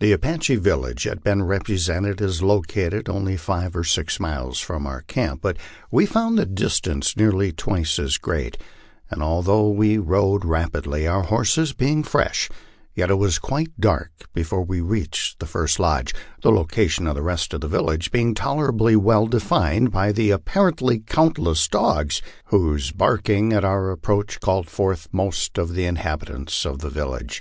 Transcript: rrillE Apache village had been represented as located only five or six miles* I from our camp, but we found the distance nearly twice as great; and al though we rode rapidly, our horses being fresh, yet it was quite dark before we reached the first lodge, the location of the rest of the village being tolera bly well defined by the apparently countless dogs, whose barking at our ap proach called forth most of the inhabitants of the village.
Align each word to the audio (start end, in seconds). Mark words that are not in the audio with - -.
rrillE 0.00 0.12
Apache 0.14 0.56
village 0.56 1.04
had 1.04 1.22
been 1.22 1.44
represented 1.44 2.20
as 2.20 2.42
located 2.42 3.08
only 3.08 3.36
five 3.36 3.76
or 3.76 3.84
six 3.84 4.18
miles* 4.18 4.60
I 4.64 4.66
from 4.66 4.84
our 4.84 5.02
camp, 5.02 5.42
but 5.42 5.58
we 5.92 6.06
found 6.06 6.36
the 6.36 6.44
distance 6.44 7.16
nearly 7.16 7.52
twice 7.52 8.00
as 8.00 8.18
great; 8.18 8.58
and 9.08 9.22
al 9.22 9.42
though 9.42 9.70
we 9.70 9.96
rode 9.98 10.44
rapidly, 10.44 11.06
our 11.06 11.22
horses 11.22 11.72
being 11.72 12.02
fresh, 12.02 12.48
yet 12.92 13.10
it 13.10 13.14
was 13.14 13.38
quite 13.38 13.78
dark 13.80 14.10
before 14.34 14.64
we 14.64 14.80
reached 14.80 15.38
the 15.38 15.46
first 15.46 15.78
lodge, 15.78 16.12
the 16.42 16.50
location 16.50 17.06
of 17.06 17.14
the 17.14 17.22
rest 17.22 17.54
of 17.54 17.60
the 17.60 17.68
village 17.68 18.10
being 18.10 18.34
tolera 18.34 18.72
bly 18.76 18.96
well 18.96 19.28
defined 19.28 19.92
by 19.92 20.10
the 20.10 20.32
apparently 20.32 20.98
countless 20.98 21.68
dogs, 21.68 22.20
whose 22.46 22.90
barking 22.90 23.52
at 23.52 23.64
our 23.64 23.92
ap 23.92 24.00
proach 24.00 24.40
called 24.40 24.68
forth 24.68 25.06
most 25.12 25.58
of 25.58 25.74
the 25.74 25.84
inhabitants 25.86 26.66
of 26.66 26.80
the 26.80 26.90
village. 26.90 27.40